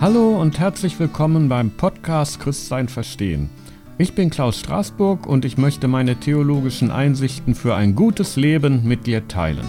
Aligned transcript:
Hallo 0.00 0.40
und 0.40 0.60
herzlich 0.60 1.00
willkommen 1.00 1.48
beim 1.48 1.72
Podcast 1.72 2.38
Christsein 2.38 2.86
verstehen. 2.86 3.50
Ich 3.98 4.14
bin 4.14 4.30
Klaus 4.30 4.60
Straßburg 4.60 5.26
und 5.26 5.44
ich 5.44 5.58
möchte 5.58 5.88
meine 5.88 6.14
theologischen 6.14 6.92
Einsichten 6.92 7.56
für 7.56 7.74
ein 7.74 7.96
gutes 7.96 8.36
Leben 8.36 8.86
mit 8.86 9.08
dir 9.08 9.26
teilen. 9.26 9.66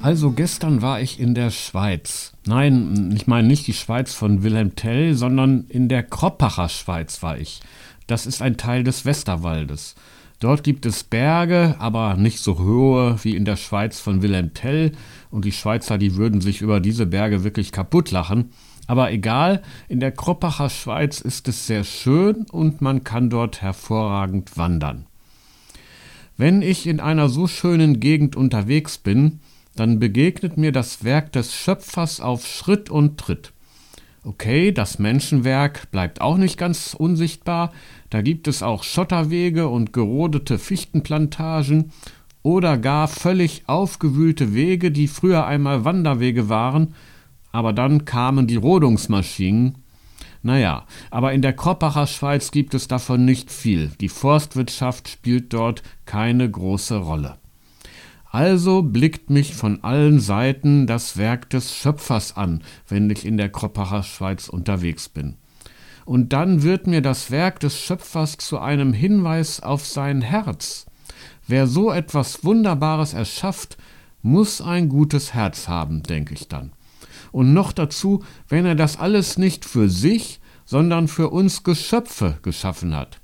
Also 0.00 0.30
gestern 0.30 0.80
war 0.80 1.02
ich 1.02 1.20
in 1.20 1.34
der 1.34 1.50
Schweiz. 1.50 2.32
Nein, 2.46 3.12
ich 3.14 3.26
meine 3.26 3.46
nicht 3.46 3.66
die 3.66 3.74
Schweiz 3.74 4.14
von 4.14 4.42
Wilhelm 4.42 4.76
Tell, 4.76 5.12
sondern 5.12 5.66
in 5.68 5.90
der 5.90 6.04
Kroppacher 6.04 6.70
Schweiz 6.70 7.22
war 7.22 7.36
ich. 7.36 7.60
Das 8.06 8.24
ist 8.24 8.40
ein 8.40 8.56
Teil 8.56 8.82
des 8.82 9.04
Westerwaldes. 9.04 9.94
Dort 10.38 10.64
gibt 10.64 10.84
es 10.84 11.02
Berge, 11.02 11.76
aber 11.78 12.14
nicht 12.16 12.40
so 12.40 12.58
hohe 12.58 13.16
wie 13.22 13.36
in 13.36 13.46
der 13.46 13.56
Schweiz 13.56 14.00
von 14.00 14.20
Wilhelm 14.20 14.52
Tell. 14.52 14.92
Und 15.30 15.44
die 15.44 15.52
Schweizer, 15.52 15.96
die 15.96 16.16
würden 16.16 16.40
sich 16.40 16.60
über 16.60 16.80
diese 16.80 17.06
Berge 17.06 17.42
wirklich 17.42 17.72
kaputt 17.72 18.10
lachen. 18.10 18.50
Aber 18.86 19.10
egal, 19.10 19.62
in 19.88 19.98
der 19.98 20.12
Kroppacher 20.12 20.70
Schweiz 20.70 21.20
ist 21.20 21.48
es 21.48 21.66
sehr 21.66 21.84
schön 21.84 22.46
und 22.52 22.82
man 22.82 23.02
kann 23.02 23.30
dort 23.30 23.62
hervorragend 23.62 24.56
wandern. 24.56 25.06
Wenn 26.36 26.60
ich 26.60 26.86
in 26.86 27.00
einer 27.00 27.28
so 27.28 27.46
schönen 27.46 27.98
Gegend 27.98 28.36
unterwegs 28.36 28.98
bin, 28.98 29.40
dann 29.74 29.98
begegnet 29.98 30.56
mir 30.56 30.70
das 30.70 31.02
Werk 31.02 31.32
des 31.32 31.54
Schöpfers 31.54 32.20
auf 32.20 32.46
Schritt 32.46 32.90
und 32.90 33.18
Tritt. 33.18 33.52
Okay, 34.26 34.72
das 34.72 34.98
Menschenwerk 34.98 35.88
bleibt 35.92 36.20
auch 36.20 36.36
nicht 36.36 36.58
ganz 36.58 36.94
unsichtbar, 36.98 37.72
da 38.10 38.22
gibt 38.22 38.48
es 38.48 38.60
auch 38.60 38.82
Schotterwege 38.82 39.68
und 39.68 39.92
gerodete 39.92 40.58
Fichtenplantagen 40.58 41.92
oder 42.42 42.76
gar 42.76 43.06
völlig 43.06 43.62
aufgewühlte 43.68 44.52
Wege, 44.52 44.90
die 44.90 45.06
früher 45.06 45.46
einmal 45.46 45.84
Wanderwege 45.84 46.48
waren, 46.48 46.94
aber 47.52 47.72
dann 47.72 48.04
kamen 48.04 48.48
die 48.48 48.56
Rodungsmaschinen. 48.56 49.76
Naja, 50.42 50.86
aber 51.12 51.32
in 51.32 51.40
der 51.40 51.52
Kroppacher 51.52 52.08
Schweiz 52.08 52.50
gibt 52.50 52.74
es 52.74 52.88
davon 52.88 53.24
nicht 53.24 53.52
viel. 53.52 53.92
Die 54.00 54.08
Forstwirtschaft 54.08 55.08
spielt 55.08 55.52
dort 55.52 55.84
keine 56.04 56.50
große 56.50 56.96
Rolle. 56.96 57.36
Also 58.36 58.82
blickt 58.82 59.30
mich 59.30 59.54
von 59.54 59.82
allen 59.82 60.20
Seiten 60.20 60.86
das 60.86 61.16
Werk 61.16 61.48
des 61.48 61.74
Schöpfers 61.74 62.36
an, 62.36 62.62
wenn 62.86 63.08
ich 63.08 63.24
in 63.24 63.38
der 63.38 63.48
Kroppacher 63.48 64.02
Schweiz 64.02 64.50
unterwegs 64.50 65.08
bin. 65.08 65.36
Und 66.04 66.34
dann 66.34 66.62
wird 66.62 66.86
mir 66.86 67.00
das 67.00 67.30
Werk 67.30 67.60
des 67.60 67.80
Schöpfers 67.80 68.36
zu 68.36 68.58
einem 68.58 68.92
Hinweis 68.92 69.60
auf 69.60 69.86
sein 69.86 70.20
Herz. 70.20 70.84
Wer 71.46 71.66
so 71.66 71.90
etwas 71.90 72.44
Wunderbares 72.44 73.14
erschafft, 73.14 73.78
muss 74.20 74.60
ein 74.60 74.90
gutes 74.90 75.32
Herz 75.32 75.66
haben, 75.66 76.02
denke 76.02 76.34
ich 76.34 76.46
dann. 76.46 76.72
Und 77.32 77.54
noch 77.54 77.72
dazu, 77.72 78.22
wenn 78.50 78.66
er 78.66 78.74
das 78.74 78.98
alles 78.98 79.38
nicht 79.38 79.64
für 79.64 79.88
sich, 79.88 80.40
sondern 80.66 81.08
für 81.08 81.30
uns 81.30 81.62
Geschöpfe 81.62 82.36
geschaffen 82.42 82.94
hat. 82.94 83.18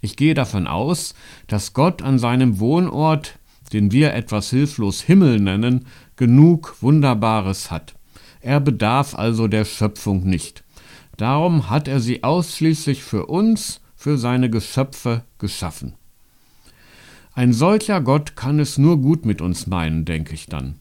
Ich 0.00 0.16
gehe 0.16 0.32
davon 0.32 0.66
aus, 0.66 1.12
dass 1.46 1.74
Gott 1.74 2.00
an 2.00 2.18
seinem 2.18 2.58
Wohnort 2.58 3.38
den 3.72 3.92
wir 3.92 4.14
etwas 4.14 4.50
hilflos 4.50 5.02
Himmel 5.02 5.40
nennen, 5.40 5.86
genug 6.16 6.76
Wunderbares 6.80 7.70
hat. 7.70 7.94
Er 8.40 8.60
bedarf 8.60 9.14
also 9.14 9.48
der 9.48 9.64
Schöpfung 9.64 10.24
nicht. 10.24 10.64
Darum 11.16 11.68
hat 11.68 11.88
er 11.88 12.00
sie 12.00 12.22
ausschließlich 12.22 13.02
für 13.02 13.26
uns, 13.26 13.80
für 13.96 14.16
seine 14.16 14.48
Geschöpfe 14.48 15.24
geschaffen. 15.38 15.94
Ein 17.34 17.52
solcher 17.52 18.00
Gott 18.00 18.36
kann 18.36 18.60
es 18.60 18.78
nur 18.78 19.00
gut 19.00 19.26
mit 19.26 19.40
uns 19.40 19.66
meinen, 19.66 20.04
denke 20.04 20.34
ich 20.34 20.46
dann. 20.46 20.76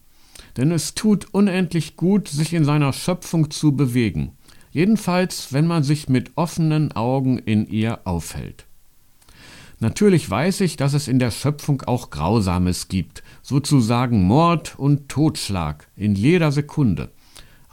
Denn 0.56 0.72
es 0.72 0.94
tut 0.94 1.28
unendlich 1.34 1.95
gut, 1.98 2.28
sich 2.28 2.54
in 2.54 2.66
seiner 2.66 2.94
Schöpfung 2.94 3.52
zu 3.52 3.76
bewegen, 3.76 4.32
jedenfalls 4.72 5.54
wenn 5.54 5.67
man 5.67 5.84
sich 5.84 6.10
mit 6.10 6.32
offenen 6.36 6.92
Augen 6.92 7.40
in 7.40 7.67
ihr 7.67 8.00
aufhält. 8.06 8.67
Natürlich 9.80 10.27
weiß 10.27 10.61
ich, 10.61 10.76
dass 10.76 10.93
es 10.93 11.08
in 11.08 11.20
der 11.20 11.30
Schöpfung 11.30 11.83
auch 11.83 12.10
Grausames 12.10 12.88
gibt, 12.88 13.21
sozusagen 13.43 14.23
Mord 14.23 14.77
und 14.77 15.08
Totschlag 15.08 15.88
in 15.95 16.15
jeder 16.15 16.52
Sekunde. 16.52 17.11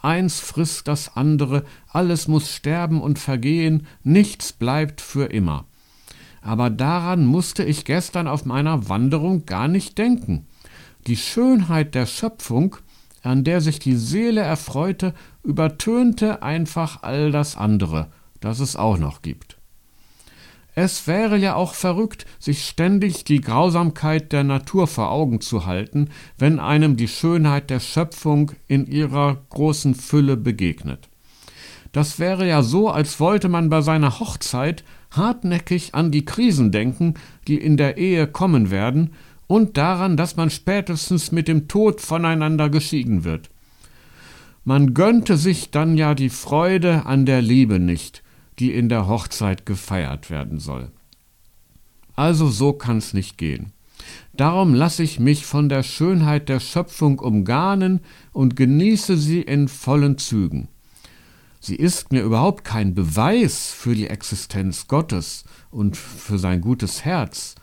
Eins 0.02 0.38
frisst 0.38 0.86
das 0.86 1.16
andere, 1.16 1.64
alles 1.88 2.28
muss 2.28 2.54
sterben 2.54 3.00
und 3.00 3.18
vergehen, 3.18 3.86
nichts 4.02 4.52
bleibt 4.52 5.00
für 5.00 5.32
immer. 5.32 5.64
Aber 6.42 6.68
daran 6.68 7.24
musste 7.24 7.64
ich 7.64 7.86
gestern 7.86 8.28
auf 8.28 8.44
meiner 8.44 8.90
Wanderung 8.90 9.46
gar 9.46 9.66
nicht 9.66 9.96
denken. 9.96 10.46
Die 11.06 11.16
Schönheit 11.16 11.94
der 11.94 12.04
Schöpfung, 12.04 12.76
an 13.22 13.44
der 13.44 13.62
sich 13.62 13.78
die 13.78 13.96
Seele 13.96 14.42
erfreute, 14.42 15.14
übertönte 15.42 16.42
einfach 16.42 17.02
all 17.02 17.32
das 17.32 17.56
andere, 17.56 18.10
das 18.40 18.60
es 18.60 18.76
auch 18.76 18.98
noch 18.98 19.22
gibt. 19.22 19.56
Es 20.74 21.06
wäre 21.06 21.36
ja 21.36 21.54
auch 21.54 21.74
verrückt, 21.74 22.26
sich 22.40 22.64
ständig 22.64 23.24
die 23.24 23.40
Grausamkeit 23.40 24.32
der 24.32 24.42
Natur 24.42 24.88
vor 24.88 25.10
Augen 25.10 25.40
zu 25.40 25.66
halten, 25.66 26.08
wenn 26.36 26.58
einem 26.58 26.96
die 26.96 27.06
Schönheit 27.06 27.70
der 27.70 27.80
Schöpfung 27.80 28.52
in 28.66 28.86
ihrer 28.86 29.44
großen 29.50 29.94
Fülle 29.94 30.36
begegnet. 30.36 31.08
Das 31.92 32.18
wäre 32.18 32.48
ja 32.48 32.62
so, 32.62 32.90
als 32.90 33.20
wollte 33.20 33.48
man 33.48 33.70
bei 33.70 33.80
seiner 33.80 34.18
Hochzeit 34.18 34.82
hartnäckig 35.12 35.94
an 35.94 36.10
die 36.10 36.24
Krisen 36.24 36.72
denken, 36.72 37.14
die 37.46 37.56
in 37.56 37.76
der 37.76 37.96
Ehe 37.96 38.26
kommen 38.26 38.72
werden, 38.72 39.12
und 39.46 39.76
daran, 39.76 40.16
dass 40.16 40.34
man 40.36 40.50
spätestens 40.50 41.30
mit 41.30 41.46
dem 41.46 41.68
Tod 41.68 42.00
voneinander 42.00 42.68
geschieden 42.68 43.22
wird. 43.22 43.50
Man 44.64 44.94
gönnte 44.94 45.36
sich 45.36 45.70
dann 45.70 45.96
ja 45.96 46.14
die 46.14 46.30
Freude 46.30 47.06
an 47.06 47.26
der 47.26 47.42
Liebe 47.42 47.78
nicht, 47.78 48.23
die 48.58 48.72
in 48.72 48.88
der 48.88 49.08
Hochzeit 49.08 49.66
gefeiert 49.66 50.30
werden 50.30 50.58
soll. 50.58 50.90
Also 52.16 52.48
so 52.48 52.72
kann's 52.72 53.12
nicht 53.12 53.38
gehen. 53.38 53.72
Darum 54.32 54.74
lasse 54.74 55.02
ich 55.02 55.20
mich 55.20 55.46
von 55.46 55.68
der 55.68 55.82
Schönheit 55.82 56.48
der 56.48 56.60
Schöpfung 56.60 57.18
umgarnen 57.18 58.00
und 58.32 58.56
genieße 58.56 59.16
sie 59.16 59.40
in 59.40 59.68
vollen 59.68 60.18
Zügen. 60.18 60.68
Sie 61.60 61.76
ist 61.76 62.12
mir 62.12 62.22
überhaupt 62.22 62.64
kein 62.64 62.94
Beweis 62.94 63.70
für 63.70 63.94
die 63.94 64.08
Existenz 64.08 64.86
Gottes 64.86 65.44
und 65.70 65.96
für 65.96 66.38
sein 66.38 66.60
gutes 66.60 67.04
Herz, 67.04 67.54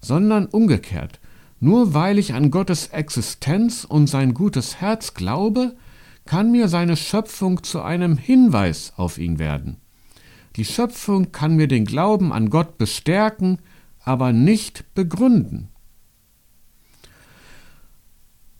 sondern 0.00 0.46
umgekehrt. 0.46 1.20
Nur 1.60 1.92
weil 1.92 2.18
ich 2.18 2.34
an 2.34 2.50
Gottes 2.50 2.88
Existenz 2.88 3.84
und 3.84 4.06
sein 4.06 4.34
gutes 4.34 4.80
Herz 4.80 5.14
glaube, 5.14 5.76
kann 6.24 6.50
mir 6.50 6.68
seine 6.68 6.96
Schöpfung 6.96 7.62
zu 7.62 7.82
einem 7.82 8.16
Hinweis 8.16 8.94
auf 8.96 9.18
ihn 9.18 9.38
werden. 9.38 9.76
Die 10.56 10.64
Schöpfung 10.64 11.32
kann 11.32 11.56
mir 11.56 11.68
den 11.68 11.84
Glauben 11.84 12.32
an 12.32 12.50
Gott 12.50 12.78
bestärken, 12.78 13.58
aber 14.00 14.32
nicht 14.32 14.94
begründen. 14.94 15.68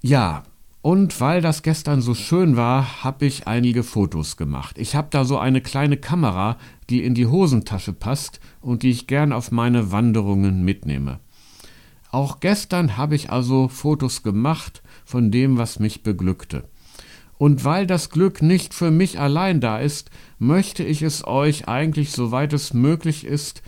Ja, 0.00 0.42
und 0.82 1.20
weil 1.20 1.40
das 1.40 1.62
gestern 1.62 2.02
so 2.02 2.14
schön 2.14 2.56
war, 2.56 3.04
habe 3.04 3.24
ich 3.24 3.46
einige 3.46 3.84
Fotos 3.84 4.36
gemacht. 4.36 4.78
Ich 4.78 4.96
habe 4.96 5.08
da 5.10 5.24
so 5.24 5.38
eine 5.38 5.60
kleine 5.60 5.96
Kamera, 5.96 6.56
die 6.90 7.04
in 7.04 7.14
die 7.14 7.26
Hosentasche 7.26 7.92
passt 7.92 8.40
und 8.60 8.82
die 8.82 8.90
ich 8.90 9.06
gern 9.06 9.32
auf 9.32 9.52
meine 9.52 9.92
Wanderungen 9.92 10.64
mitnehme. 10.64 11.20
Auch 12.10 12.40
gestern 12.40 12.96
habe 12.96 13.14
ich 13.14 13.30
also 13.30 13.68
Fotos 13.68 14.24
gemacht 14.24 14.82
von 15.04 15.30
dem, 15.30 15.56
was 15.56 15.78
mich 15.78 16.02
beglückte. 16.02 16.64
Und 17.42 17.64
weil 17.64 17.88
das 17.88 18.10
Glück 18.10 18.40
nicht 18.40 18.72
für 18.72 18.92
mich 18.92 19.18
allein 19.18 19.60
da 19.60 19.80
ist, 19.80 20.12
möchte 20.38 20.84
ich 20.84 21.02
es 21.02 21.26
euch 21.26 21.66
eigentlich, 21.66 22.12
soweit 22.12 22.52
es 22.52 22.72
möglich 22.72 23.26
ist, 23.26 23.62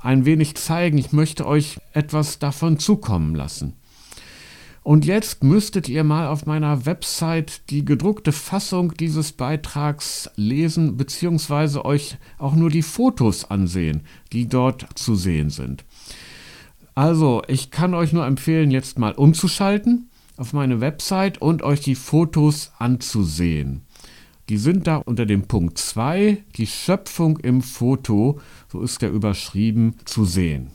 ein 0.00 0.26
wenig 0.26 0.54
zeigen. 0.54 0.96
Ich 0.96 1.10
möchte 1.10 1.44
euch 1.44 1.78
etwas 1.92 2.38
davon 2.38 2.78
zukommen 2.78 3.34
lassen. 3.34 3.72
Und 4.84 5.06
jetzt 5.06 5.42
müsstet 5.42 5.88
ihr 5.88 6.04
mal 6.04 6.28
auf 6.28 6.46
meiner 6.46 6.86
Website 6.86 7.68
die 7.70 7.84
gedruckte 7.84 8.30
Fassung 8.30 8.94
dieses 8.94 9.32
Beitrags 9.32 10.30
lesen, 10.36 10.96
beziehungsweise 10.96 11.84
euch 11.84 12.18
auch 12.38 12.54
nur 12.54 12.70
die 12.70 12.82
Fotos 12.82 13.50
ansehen, 13.50 14.02
die 14.32 14.46
dort 14.48 14.86
zu 14.96 15.16
sehen 15.16 15.50
sind. 15.50 15.84
Also, 16.94 17.42
ich 17.48 17.72
kann 17.72 17.92
euch 17.92 18.12
nur 18.12 18.24
empfehlen, 18.24 18.70
jetzt 18.70 19.00
mal 19.00 19.14
umzuschalten 19.14 20.10
auf 20.36 20.52
meine 20.52 20.80
Website 20.80 21.40
und 21.40 21.62
euch 21.62 21.80
die 21.80 21.94
Fotos 21.94 22.72
anzusehen. 22.78 23.82
Die 24.48 24.58
sind 24.58 24.86
da 24.86 24.96
unter 24.98 25.26
dem 25.26 25.48
Punkt 25.48 25.78
2, 25.78 26.44
die 26.56 26.66
Schöpfung 26.66 27.38
im 27.38 27.62
Foto, 27.62 28.40
so 28.70 28.80
ist 28.80 29.02
der 29.02 29.10
überschrieben, 29.10 29.96
zu 30.04 30.24
sehen. 30.24 30.70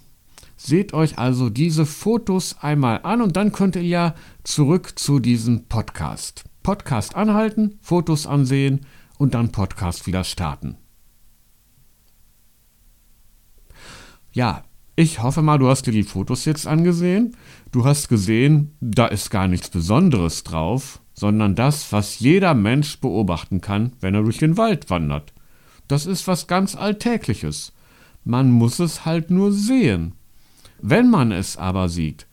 Seht 0.58 0.94
euch 0.94 1.18
also 1.18 1.50
diese 1.50 1.86
Fotos 1.86 2.58
einmal 2.62 3.00
an 3.04 3.22
und 3.22 3.38
dann 3.38 3.52
könnt 3.52 3.76
ihr 3.76 3.84
ja 3.84 4.16
zurück 4.44 5.00
zu 5.00 5.20
diesem 5.20 5.66
Podcast. 5.66 6.44
Podcast 6.64 7.16
anhalten, 7.16 7.80
Fotos 7.82 8.28
ansehen 8.28 8.86
und 9.18 9.34
dann 9.34 9.52
Podcast 9.52 10.06
wieder 10.06 10.24
starten. 10.24 10.78
Ja, 14.34 14.64
ich 14.96 15.22
hoffe 15.22 15.42
mal, 15.42 15.58
du 15.58 15.70
hast 15.70 15.88
dir 15.88 15.92
die 15.92 16.04
Fotos 16.04 16.46
jetzt 16.46 16.68
angesehen. 16.68 17.36
Du 17.72 17.86
hast 17.86 18.10
gesehen, 18.10 18.76
da 18.82 19.08
ist 19.08 19.30
gar 19.30 19.48
nichts 19.48 19.70
Besonderes 19.70 20.44
drauf, 20.44 21.02
sondern 21.14 21.56
das, 21.56 21.92
was 21.92 22.20
jeder 22.20 22.54
Mensch 22.54 23.00
beobachten 23.00 23.62
kann, 23.62 23.94
wenn 24.02 24.16
er 24.16 24.24
durch 24.24 24.38
den 24.38 24.58
Wald 24.58 24.90
wandert. 24.90 25.34
Das 25.88 26.06
ist 26.06 26.28
was 26.28 26.48
ganz 26.48 26.76
Alltägliches. 26.76 27.74
Man 28.24 28.52
muss 28.52 28.80
es 28.80 29.06
halt 29.06 29.32
nur 29.32 29.52
sehen. 29.52 30.14
Wenn 30.82 31.10
man 31.10 31.32
es 31.32 31.58
aber 31.58 31.90
sieht, 31.90 32.28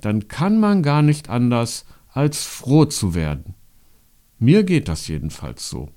dann 0.00 0.28
kann 0.28 0.58
man 0.58 0.82
gar 0.82 1.02
nicht 1.02 1.30
anders, 1.30 1.86
als 2.12 2.44
froh 2.44 2.84
zu 2.84 3.14
werden. 3.14 3.54
Mir 4.38 4.64
geht 4.64 4.88
das 4.88 5.08
jedenfalls 5.08 5.68
so. 5.68 5.88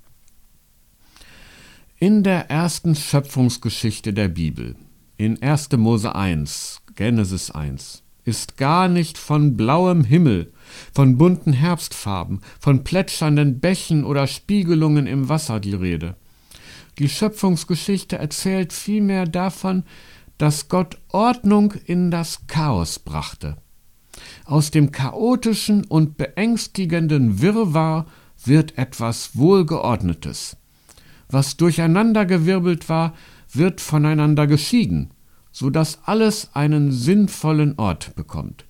In 1.97 2.23
der 2.23 2.49
ersten 2.49 2.95
Schöpfungsgeschichte 2.95 4.13
der 4.13 4.27
Bibel, 4.27 4.75
in 5.17 5.41
1. 5.41 5.71
Mose 5.77 6.13
1, 6.13 6.81
Genesis 6.95 7.51
1, 7.51 8.03
ist 8.25 8.57
gar 8.57 8.87
nicht 8.87 9.17
von 9.17 9.55
blauem 9.55 10.03
Himmel, 10.03 10.51
von 10.93 11.17
bunten 11.17 11.53
Herbstfarben, 11.53 12.41
von 12.59 12.83
plätschernden 12.83 13.59
Bächen 13.59 14.03
oder 14.03 14.27
Spiegelungen 14.27 15.07
im 15.07 15.29
Wasser 15.29 15.59
die 15.59 15.75
Rede. 15.75 16.15
Die 16.99 17.09
Schöpfungsgeschichte 17.09 18.17
erzählt 18.17 18.73
vielmehr 18.73 19.25
davon, 19.25 19.83
dass 20.37 20.67
Gott 20.69 20.97
Ordnung 21.09 21.73
in 21.85 22.11
das 22.11 22.47
Chaos 22.47 22.99
brachte. 22.99 23.57
Aus 24.45 24.71
dem 24.71 24.91
chaotischen 24.91 25.83
und 25.85 26.17
beängstigenden 26.17 27.41
Wirrwarr 27.41 28.05
wird 28.43 28.77
etwas 28.77 29.37
Wohlgeordnetes. 29.37 30.57
Was 31.29 31.57
durcheinandergewirbelt 31.57 32.87
war, 32.89 33.13
wird 33.55 33.81
voneinander 33.81 34.47
geschieden, 34.47 35.11
so 35.51 35.69
dass 35.69 35.99
alles 36.05 36.49
einen 36.53 36.91
sinnvollen 36.91 37.77
Ort 37.77 38.15
bekommt. 38.15 38.65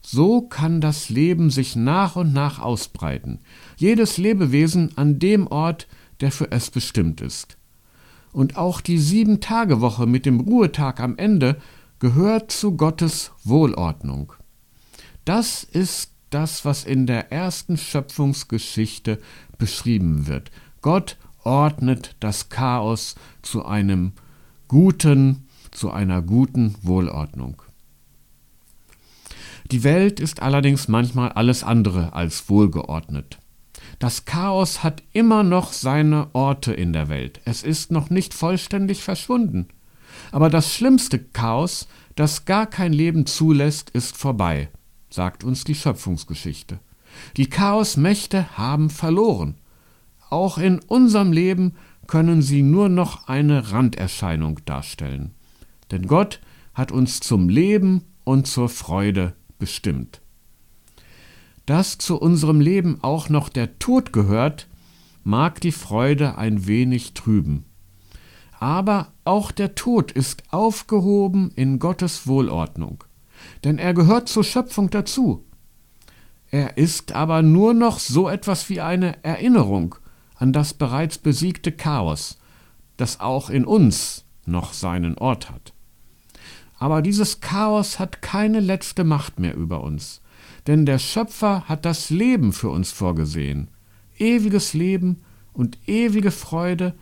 So 0.00 0.42
kann 0.42 0.82
das 0.82 1.08
Leben 1.08 1.48
sich 1.48 1.76
nach 1.76 2.16
und 2.16 2.34
nach 2.34 2.58
ausbreiten, 2.58 3.40
jedes 3.76 4.18
Lebewesen 4.18 4.92
an 4.96 5.18
dem 5.18 5.46
Ort, 5.46 5.88
der 6.20 6.30
für 6.30 6.52
es 6.52 6.70
bestimmt 6.70 7.22
ist. 7.22 7.56
Und 8.32 8.56
auch 8.56 8.80
die 8.80 8.98
Sieben-Tage-Woche 8.98 10.06
mit 10.06 10.26
dem 10.26 10.40
Ruhetag 10.40 11.00
am 11.00 11.16
Ende 11.16 11.56
gehört 12.00 12.50
zu 12.50 12.76
Gottes 12.76 13.30
Wohlordnung. 13.44 14.34
Das 15.24 15.64
ist 15.64 16.10
das, 16.28 16.64
was 16.64 16.84
in 16.84 17.06
der 17.06 17.32
ersten 17.32 17.78
Schöpfungsgeschichte 17.78 19.20
beschrieben 19.56 20.26
wird. 20.26 20.50
Gott 20.82 21.16
ordnet 21.44 22.16
das 22.20 22.48
Chaos 22.48 23.14
zu 23.42 23.64
einem 23.64 24.12
guten, 24.68 25.48
zu 25.70 25.90
einer 25.90 26.22
guten 26.22 26.74
Wohlordnung. 26.82 27.62
Die 29.70 29.82
Welt 29.82 30.20
ist 30.20 30.42
allerdings 30.42 30.88
manchmal 30.88 31.32
alles 31.32 31.64
andere 31.64 32.12
als 32.12 32.48
wohlgeordnet. 32.48 33.38
Das 33.98 34.24
Chaos 34.24 34.82
hat 34.82 35.02
immer 35.12 35.42
noch 35.42 35.72
seine 35.72 36.28
Orte 36.34 36.72
in 36.72 36.92
der 36.92 37.08
Welt. 37.08 37.40
Es 37.44 37.62
ist 37.62 37.90
noch 37.90 38.10
nicht 38.10 38.34
vollständig 38.34 39.02
verschwunden. 39.02 39.68
Aber 40.32 40.50
das 40.50 40.74
schlimmste 40.74 41.18
Chaos, 41.18 41.88
das 42.14 42.44
gar 42.44 42.66
kein 42.66 42.92
Leben 42.92 43.26
zulässt, 43.26 43.90
ist 43.90 44.16
vorbei 44.16 44.68
sagt 45.14 45.44
uns 45.44 45.62
die 45.62 45.76
Schöpfungsgeschichte. 45.76 46.80
Die 47.36 47.48
Chaosmächte 47.48 48.58
haben 48.58 48.90
verloren. 48.90 49.54
Auch 50.30 50.58
in 50.58 50.78
unserem 50.80 51.32
Leben 51.32 51.74
können 52.06 52.42
sie 52.42 52.62
nur 52.62 52.88
noch 52.88 53.28
eine 53.28 53.72
Randerscheinung 53.72 54.60
darstellen. 54.64 55.34
Denn 55.90 56.06
Gott 56.06 56.40
hat 56.74 56.92
uns 56.92 57.20
zum 57.20 57.48
Leben 57.48 58.02
und 58.24 58.46
zur 58.46 58.68
Freude 58.68 59.34
bestimmt. 59.58 60.20
Dass 61.66 61.98
zu 61.98 62.20
unserem 62.20 62.60
Leben 62.60 62.98
auch 63.02 63.28
noch 63.28 63.48
der 63.48 63.78
Tod 63.78 64.12
gehört, 64.12 64.68
mag 65.22 65.60
die 65.60 65.72
Freude 65.72 66.36
ein 66.36 66.66
wenig 66.66 67.14
trüben. 67.14 67.64
Aber 68.60 69.12
auch 69.24 69.50
der 69.50 69.74
Tod 69.74 70.12
ist 70.12 70.42
aufgehoben 70.52 71.50
in 71.54 71.78
Gottes 71.78 72.26
Wohlordnung 72.26 73.04
denn 73.62 73.78
er 73.78 73.94
gehört 73.94 74.28
zur 74.28 74.44
Schöpfung 74.44 74.90
dazu. 74.90 75.44
Er 76.50 76.76
ist 76.76 77.12
aber 77.12 77.42
nur 77.42 77.74
noch 77.74 77.98
so 77.98 78.28
etwas 78.28 78.68
wie 78.68 78.80
eine 78.80 79.22
Erinnerung 79.24 79.96
an 80.44 80.52
das 80.52 80.74
bereits 80.74 81.16
besiegte 81.16 81.72
Chaos, 81.72 82.36
das 82.98 83.18
auch 83.18 83.48
in 83.48 83.64
uns 83.64 84.26
noch 84.44 84.74
seinen 84.74 85.16
Ort 85.16 85.50
hat. 85.50 85.72
Aber 86.78 87.00
dieses 87.00 87.40
Chaos 87.40 87.98
hat 87.98 88.20
keine 88.20 88.60
letzte 88.60 89.04
Macht 89.04 89.38
mehr 89.40 89.56
über 89.56 89.82
uns, 89.82 90.20
denn 90.66 90.84
der 90.84 90.98
Schöpfer 90.98 91.64
hat 91.66 91.86
das 91.86 92.10
Leben 92.10 92.52
für 92.52 92.68
uns 92.68 92.92
vorgesehen, 92.92 93.68
ewiges 94.18 94.74
Leben 94.74 95.22
und 95.54 95.78
ewige 95.86 96.30
Freude 96.30 96.92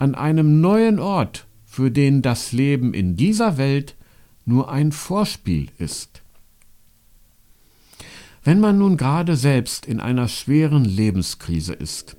an 0.00 0.16
einem 0.16 0.60
neuen 0.60 0.98
Ort, 0.98 1.46
für 1.64 1.92
den 1.92 2.22
das 2.22 2.50
Leben 2.50 2.92
in 2.92 3.14
dieser 3.14 3.56
Welt 3.56 3.94
nur 4.44 4.68
ein 4.68 4.90
Vorspiel 4.90 5.68
ist. 5.78 6.22
Wenn 8.42 8.58
man 8.58 8.78
nun 8.78 8.96
gerade 8.96 9.36
selbst 9.36 9.86
in 9.86 10.00
einer 10.00 10.26
schweren 10.26 10.84
Lebenskrise 10.84 11.72
ist, 11.74 12.16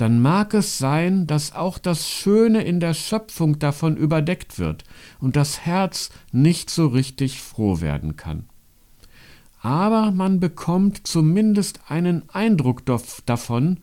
dann 0.00 0.22
mag 0.22 0.54
es 0.54 0.78
sein, 0.78 1.26
dass 1.26 1.52
auch 1.54 1.78
das 1.78 2.08
Schöne 2.08 2.62
in 2.62 2.80
der 2.80 2.94
Schöpfung 2.94 3.58
davon 3.58 3.98
überdeckt 3.98 4.58
wird 4.58 4.84
und 5.18 5.36
das 5.36 5.66
Herz 5.66 6.08
nicht 6.32 6.70
so 6.70 6.86
richtig 6.86 7.42
froh 7.42 7.82
werden 7.82 8.16
kann. 8.16 8.44
Aber 9.60 10.10
man 10.10 10.40
bekommt 10.40 11.06
zumindest 11.06 11.80
einen 11.88 12.26
Eindruck 12.30 12.84
davon, 13.26 13.80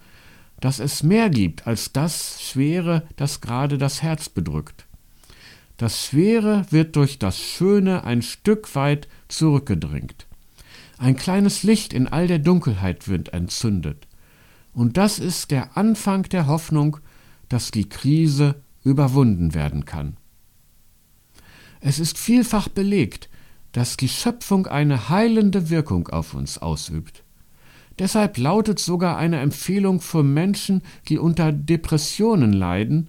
dass 0.59 0.79
es 0.79 1.03
mehr 1.03 1.29
gibt 1.29 1.67
als 1.67 1.93
das 1.93 2.41
Schwere, 2.41 3.03
das 3.15 3.41
gerade 3.41 3.77
das 3.77 4.01
Herz 4.01 4.27
bedrückt. 4.27 4.87
Das 5.77 6.03
Schwere 6.03 6.65
wird 6.71 6.95
durch 6.95 7.19
das 7.19 7.37
Schöne 7.37 8.03
ein 8.05 8.23
Stück 8.23 8.73
weit 8.73 9.07
zurückgedrängt. 9.27 10.25
Ein 10.97 11.15
kleines 11.15 11.61
Licht 11.61 11.93
in 11.93 12.07
all 12.07 12.25
der 12.25 12.39
Dunkelheit 12.39 13.07
wird 13.07 13.33
entzündet. 13.33 14.06
Und 14.77 14.95
das 14.95 15.17
ist 15.17 15.49
der 15.49 15.75
Anfang 15.75 16.29
der 16.29 16.45
Hoffnung, 16.45 16.97
dass 17.49 17.71
die 17.71 17.89
Krise 17.89 18.61
überwunden 18.83 19.55
werden 19.55 19.85
kann. 19.85 20.17
Es 21.79 21.97
ist 21.97 22.19
vielfach 22.19 22.69
belegt, 22.69 23.27
dass 23.71 23.97
die 23.97 24.07
Schöpfung 24.07 24.67
eine 24.67 25.09
heilende 25.09 25.71
Wirkung 25.71 26.09
auf 26.09 26.35
uns 26.35 26.59
ausübt. 26.59 27.23
Deshalb 27.97 28.37
lautet 28.37 28.77
sogar 28.77 29.17
eine 29.17 29.39
Empfehlung 29.39 29.99
für 29.99 30.21
Menschen, 30.21 30.83
die 31.09 31.17
unter 31.17 31.51
Depressionen 31.51 32.53
leiden, 32.53 33.07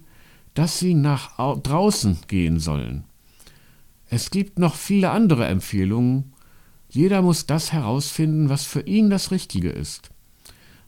dass 0.55 0.79
sie 0.79 0.95
nach 0.95 1.37
draußen 1.37 2.17
gehen 2.25 2.59
sollen. 2.59 3.03
Es 4.07 4.31
gibt 4.31 4.57
noch 4.57 4.73
viele 4.73 5.11
andere 5.11 5.45
Empfehlungen. 5.45 6.33
Jeder 6.89 7.21
muss 7.21 7.45
das 7.45 7.71
herausfinden, 7.73 8.49
was 8.49 8.65
für 8.65 8.81
ihn 8.81 9.11
das 9.11 9.29
Richtige 9.29 9.69
ist. 9.69 10.09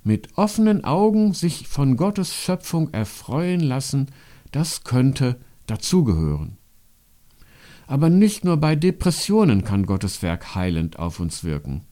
Mit 0.04 0.38
offenen 0.38 0.84
Augen 0.84 1.34
sich 1.34 1.68
von 1.68 1.96
Gottes 1.98 2.34
Schöpfung 2.34 2.94
erfreuen 2.94 3.60
lassen, 3.60 4.08
das 4.52 4.84
könnte 4.84 5.40
dazugehören. 5.68 6.58
Aber 7.88 8.10
nicht 8.10 8.44
nur 8.44 8.58
bei 8.58 8.76
Depressionen 8.76 9.64
kann 9.64 9.86
Gottes 9.86 10.22
Werk 10.22 10.56
heilend 10.56 10.98
auf 10.98 11.20
uns 11.20 11.44
wirken. 11.44 11.86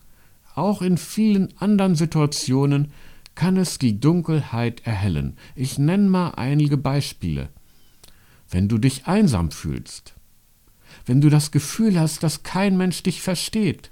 Auch 0.56 0.82
in 0.82 0.98
vielen 0.98 1.54
anderen 1.58 1.96
Situationen 1.96 2.92
kann 3.36 3.58
es 3.58 3.78
die 3.78 4.00
Dunkelheit 4.00 4.86
erhellen. 4.86 5.38
Ich 5.56 5.78
nenne 5.78 6.10
mal 6.10 6.30
einige 6.32 6.78
Beispiele 6.78 7.50
wenn 8.50 8.68
du 8.68 8.78
dich 8.78 9.06
einsam 9.06 9.52
fühlst, 9.52 10.16
wenn 11.06 11.22
du 11.22 11.30
das 11.30 11.52
Gefühl 11.52 12.00
hast, 12.00 12.24
dass 12.24 12.44
kein 12.44 12.78
Mensch 12.78 13.04
dich 13.04 13.22
versteht, 13.22 13.92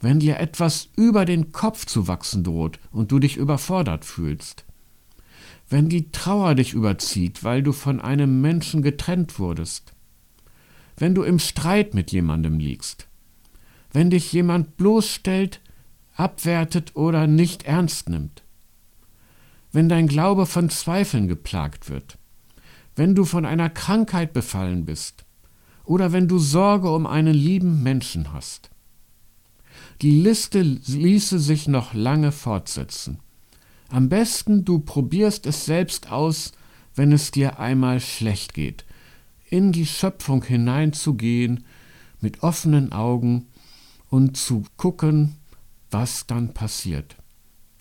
wenn 0.00 0.18
dir 0.18 0.38
etwas 0.38 0.88
über 0.96 1.24
den 1.24 1.52
Kopf 1.52 1.86
zu 1.86 2.08
wachsen 2.08 2.42
droht 2.42 2.80
und 2.90 3.12
du 3.12 3.18
dich 3.18 3.36
überfordert 3.36 4.04
fühlst, 4.04 4.64
wenn 5.68 5.88
die 5.88 6.10
Trauer 6.10 6.54
dich 6.54 6.72
überzieht, 6.72 7.44
weil 7.44 7.62
du 7.62 7.72
von 7.72 8.00
einem 8.00 8.40
Menschen 8.40 8.82
getrennt 8.82 9.38
wurdest, 9.38 9.92
wenn 10.96 11.14
du 11.14 11.22
im 11.22 11.38
Streit 11.38 11.94
mit 11.94 12.12
jemandem 12.12 12.58
liegst, 12.58 13.08
wenn 13.92 14.10
dich 14.10 14.32
jemand 14.32 14.76
bloßstellt, 14.76 15.60
abwertet 16.14 16.96
oder 16.96 17.26
nicht 17.26 17.64
ernst 17.64 18.08
nimmt, 18.08 18.42
wenn 19.72 19.88
dein 19.88 20.08
Glaube 20.08 20.46
von 20.46 20.70
Zweifeln 20.70 21.28
geplagt 21.28 21.88
wird, 21.88 22.18
wenn 22.96 23.14
du 23.14 23.24
von 23.24 23.46
einer 23.46 23.70
Krankheit 23.70 24.32
befallen 24.32 24.84
bist. 24.84 25.24
Oder 25.84 26.12
wenn 26.12 26.28
du 26.28 26.38
Sorge 26.38 26.90
um 26.92 27.06
einen 27.06 27.34
lieben 27.34 27.82
Menschen 27.82 28.32
hast. 28.32 28.69
Die 30.02 30.22
Liste 30.22 30.62
ließe 30.62 31.38
sich 31.38 31.68
noch 31.68 31.92
lange 31.92 32.32
fortsetzen. 32.32 33.18
Am 33.90 34.08
besten 34.08 34.64
du 34.64 34.78
probierst 34.78 35.46
es 35.46 35.66
selbst 35.66 36.10
aus, 36.10 36.52
wenn 36.94 37.12
es 37.12 37.30
dir 37.30 37.58
einmal 37.58 38.00
schlecht 38.00 38.54
geht, 38.54 38.84
in 39.50 39.72
die 39.72 39.86
Schöpfung 39.86 40.42
hineinzugehen 40.42 41.64
mit 42.20 42.42
offenen 42.42 42.92
Augen 42.92 43.46
und 44.08 44.36
zu 44.36 44.64
gucken, 44.76 45.36
was 45.90 46.26
dann 46.26 46.54
passiert. 46.54 47.16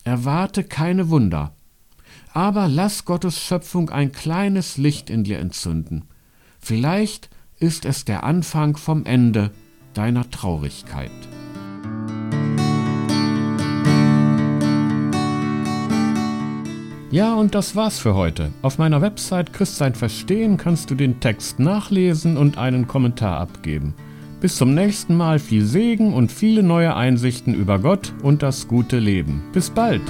Erwarte 0.04 0.64
keine 0.64 1.10
Wunder. 1.10 1.54
Aber 2.34 2.68
lass 2.68 3.06
Gottes 3.06 3.40
Schöpfung 3.40 3.90
ein 3.90 4.12
kleines 4.12 4.78
Licht 4.78 5.10
in 5.10 5.24
dir 5.24 5.40
entzünden. 5.40 6.06
Vielleicht 6.60 7.30
ist 7.60 7.86
es 7.86 8.04
der 8.04 8.24
Anfang 8.24 8.78
vom 8.78 9.06
Ende 9.06 9.52
deiner 9.94 10.30
Traurigkeit. 10.30 11.12
Ja, 17.12 17.34
und 17.34 17.56
das 17.56 17.76
war's 17.76 17.98
für 17.98 18.14
heute. 18.14 18.52
Auf 18.62 18.78
meiner 18.78 19.02
Website 19.02 19.52
Christsein 19.52 19.96
Verstehen 19.96 20.58
kannst 20.58 20.92
du 20.92 20.96
den 20.96 21.20
Text 21.20 21.60
nachlesen 21.60 22.38
und 22.38 22.60
einen 22.60 22.88
Kommentar 22.88 23.40
abgeben. 23.40 23.96
Bis 24.42 24.58
zum 24.58 24.76
nächsten 24.76 25.18
Mal 25.18 25.40
viel 25.40 25.66
Segen 25.66 26.14
und 26.14 26.32
viele 26.32 26.62
neue 26.62 26.96
Einsichten 26.96 27.56
über 27.56 27.80
Gott 27.80 28.14
und 28.22 28.44
das 28.44 28.68
gute 28.68 29.00
Leben. 29.00 29.44
Bis 29.54 29.72
bald! 29.72 30.04